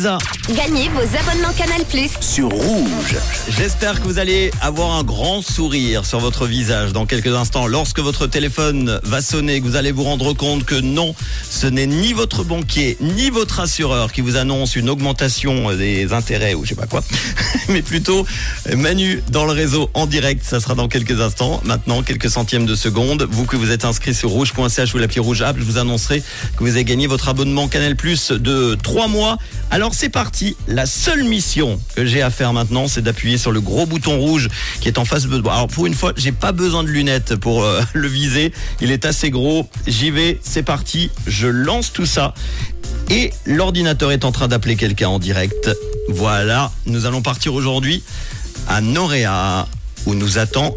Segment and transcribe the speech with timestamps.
[0.00, 2.12] Gagnez vos abonnements Canal Plus.
[2.20, 3.16] sur rouge.
[3.48, 7.98] J'espère que vous allez avoir un grand sourire sur votre visage dans quelques instants lorsque
[7.98, 11.16] votre téléphone va sonner, que vous allez vous rendre compte que non,
[11.50, 16.54] ce n'est ni votre banquier ni votre assureur qui vous annonce une augmentation des intérêts
[16.54, 17.02] ou je sais pas quoi,
[17.68, 18.24] mais plutôt
[18.76, 20.44] Manu dans le réseau en direct.
[20.44, 21.60] Ça sera dans quelques instants.
[21.64, 23.26] Maintenant, quelques centièmes de seconde.
[23.28, 26.22] Vous que vous êtes inscrit sur rouge.ch ou l'appli rouge app, je vous annoncerai
[26.56, 29.38] que vous avez gagné votre abonnement Canal Plus de 3 mois.
[29.94, 30.56] C'est parti.
[30.66, 34.48] La seule mission que j'ai à faire maintenant, c'est d'appuyer sur le gros bouton rouge
[34.80, 35.36] qui est en face de.
[35.48, 38.52] Alors pour une fois, j'ai pas besoin de lunettes pour euh, le viser.
[38.80, 39.68] Il est assez gros.
[39.86, 40.38] J'y vais.
[40.42, 41.10] C'est parti.
[41.26, 42.34] Je lance tout ça.
[43.10, 45.70] Et l'ordinateur est en train d'appeler quelqu'un en direct.
[46.08, 46.72] Voilà.
[46.86, 48.02] Nous allons partir aujourd'hui
[48.66, 49.66] à Noréa
[50.06, 50.74] où nous attend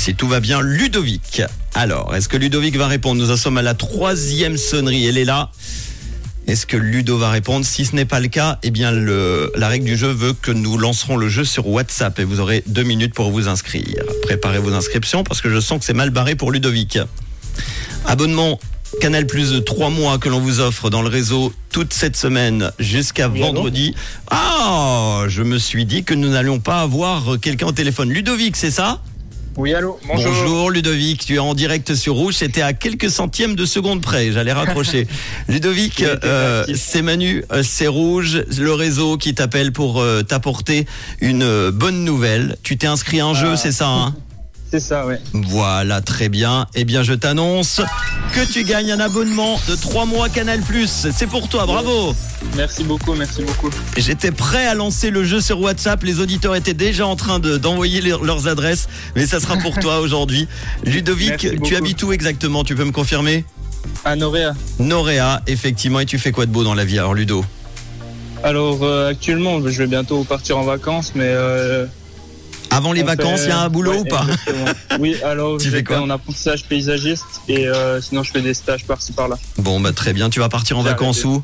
[0.00, 1.42] si tout va bien, Ludovic.
[1.74, 3.20] Alors, est-ce que Ludovic va répondre?
[3.20, 5.06] Nous en sommes à la troisième sonnerie.
[5.06, 5.50] Elle est là.
[6.46, 9.68] Est-ce que Ludo va répondre Si ce n'est pas le cas, eh bien, le, la
[9.68, 12.82] règle du jeu veut que nous lancerons le jeu sur WhatsApp et vous aurez deux
[12.82, 14.02] minutes pour vous inscrire.
[14.22, 16.98] Préparez vos inscriptions parce que je sens que c'est mal barré pour Ludovic.
[18.06, 18.58] Abonnement
[19.00, 22.72] Canal Plus de 3 mois que l'on vous offre dans le réseau toute cette semaine
[22.80, 23.94] jusqu'à vendredi.
[24.30, 28.10] Ah, je me suis dit que nous n'allions pas avoir quelqu'un au téléphone.
[28.10, 29.00] Ludovic, c'est ça?
[29.60, 30.32] Oui, allô, bonjour.
[30.32, 34.32] Bonjour Ludovic, tu es en direct sur Rouge, c'était à quelques centièmes de seconde près,
[34.32, 35.06] j'allais raccrocher.
[35.48, 40.86] Ludovic, euh, c'est Manu, euh, c'est Rouge, le réseau qui t'appelle pour euh, t'apporter
[41.20, 42.56] une bonne nouvelle.
[42.62, 44.14] Tu t'es inscrit à un jeu, c'est ça hein?
[44.70, 45.20] C'est ça, ouais.
[45.32, 46.66] Voilà, très bien.
[46.76, 47.80] Eh bien, je t'annonce
[48.32, 50.60] que tu gagnes un abonnement de 3 mois Canal+.
[50.86, 52.14] C'est pour toi, bravo
[52.56, 53.68] Merci beaucoup, merci beaucoup.
[53.96, 56.02] J'étais prêt à lancer le jeu sur WhatsApp.
[56.04, 59.76] Les auditeurs étaient déjà en train de- d'envoyer leur- leurs adresses, mais ça sera pour
[59.78, 60.46] toi aujourd'hui.
[60.84, 62.62] Ludovic, tu habites où exactement?
[62.62, 63.44] Tu peux me confirmer?
[64.04, 64.52] À Noréa.
[64.78, 65.98] Noréa, effectivement.
[66.00, 66.98] Et tu fais quoi de beau dans la vie?
[67.00, 67.44] Alors, Ludo?
[68.44, 71.24] Alors, euh, actuellement, je vais bientôt partir en vacances, mais.
[71.26, 71.86] Euh,
[72.70, 74.26] Avant les on vacances, il fait- y a un boulot Ouais, ou pas.
[74.98, 78.54] Oui, alors, Tu je fais quoi en apprentissage paysagiste et euh, sinon, je fais des
[78.54, 79.36] stages par-ci par-là.
[79.58, 80.30] Bon, bah très bien.
[80.30, 81.28] Tu vas partir en vacances arrêté.
[81.28, 81.42] où?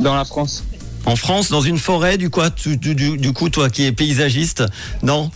[0.00, 0.64] Dans la France.
[1.04, 4.64] En France, dans une forêt, du quoi tu- du, coup, toi qui es paysagiste
[5.02, 5.30] Non?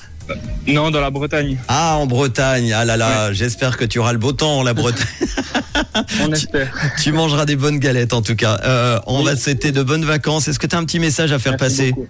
[0.66, 1.58] Non, dans la Bretagne.
[1.68, 2.72] Ah, en Bretagne.
[2.72, 5.06] Ah là là, j'espère que tu auras le beau temps, la Bretagne.
[6.22, 6.72] On espère.
[7.02, 8.60] tu mangeras des bonnes galettes en tout cas.
[8.64, 9.24] Euh, on Oui.
[9.24, 10.46] va te souhaiter de bonnes vacances.
[10.46, 11.92] Est-ce que tu as un petit message à faire Merci passer?
[11.92, 12.06] beaucoup.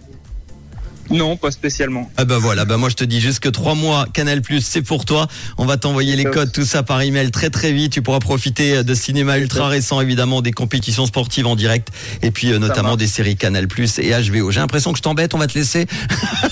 [1.10, 2.10] Non, pas spécialement.
[2.16, 4.82] Ah bah voilà, bah moi je te dis juste que trois mois Canal Plus c'est
[4.82, 5.26] pour toi.
[5.59, 6.34] On va t'envoyer les Top.
[6.34, 7.93] codes, tout ça par email très très vite.
[7.93, 9.69] Tu pourras profiter de cinéma ultra Top.
[9.70, 11.88] récent évidemment, des compétitions sportives en direct
[12.22, 14.50] et puis euh, notamment des séries Canal Plus et HBO.
[14.50, 15.87] J'ai l'impression que je t'embête, on va te laisser.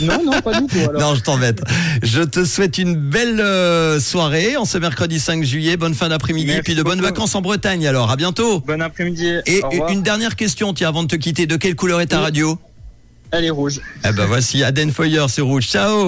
[0.00, 0.78] Non, non, pas du tout.
[0.88, 1.00] Alors.
[1.00, 1.62] Non, je t'embête.
[2.02, 5.76] Je te souhaite une belle euh, soirée en ce mercredi 5 juillet.
[5.76, 7.86] Bonne fin d'après-midi et puis de bonnes vacances en Bretagne.
[7.86, 8.60] Alors à bientôt.
[8.60, 9.34] Bon après-midi.
[9.46, 11.46] Et une dernière question, tiens, avant de te quitter.
[11.46, 12.24] De quelle couleur est ta Oui.
[12.24, 12.58] radio?
[13.30, 13.80] Elle est rouge.
[14.04, 15.66] Eh ben voici Aden Foyer sur Rouge.
[15.66, 16.06] Ciao